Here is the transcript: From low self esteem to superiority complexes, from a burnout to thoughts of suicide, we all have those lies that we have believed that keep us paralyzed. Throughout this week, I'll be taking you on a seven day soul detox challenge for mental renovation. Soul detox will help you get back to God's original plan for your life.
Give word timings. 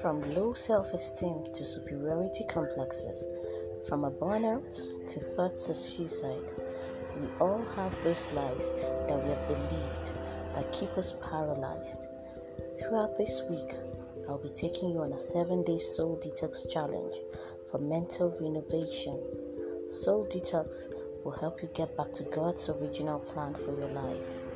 From 0.00 0.20
low 0.30 0.54
self 0.54 0.94
esteem 0.94 1.42
to 1.52 1.64
superiority 1.64 2.44
complexes, 2.44 3.26
from 3.88 4.04
a 4.04 4.10
burnout 4.12 4.80
to 5.08 5.20
thoughts 5.34 5.68
of 5.68 5.76
suicide, 5.76 6.44
we 7.16 7.26
all 7.40 7.64
have 7.74 8.00
those 8.04 8.30
lies 8.30 8.70
that 9.08 9.20
we 9.20 9.30
have 9.30 9.48
believed 9.48 10.12
that 10.54 10.70
keep 10.70 10.96
us 10.96 11.14
paralyzed. 11.20 12.06
Throughout 12.78 13.16
this 13.16 13.42
week, 13.50 13.74
I'll 14.28 14.38
be 14.38 14.50
taking 14.50 14.90
you 14.90 15.00
on 15.00 15.14
a 15.14 15.18
seven 15.18 15.64
day 15.64 15.78
soul 15.78 16.16
detox 16.22 16.70
challenge 16.70 17.14
for 17.68 17.78
mental 17.78 18.30
renovation. 18.40 19.20
Soul 19.88 20.28
detox 20.30 20.94
will 21.24 21.32
help 21.32 21.60
you 21.60 21.68
get 21.74 21.96
back 21.96 22.12
to 22.12 22.22
God's 22.22 22.68
original 22.68 23.18
plan 23.18 23.54
for 23.54 23.76
your 23.76 23.88
life. 23.88 24.47